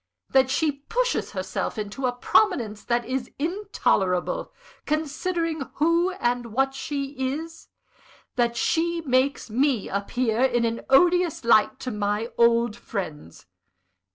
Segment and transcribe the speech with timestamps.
[0.33, 4.51] _that she pushes herself into a prominence that is intolerable,
[4.87, 7.67] considering who and what she is
[8.35, 13.45] that she makes me appear in an odious light to my old friends.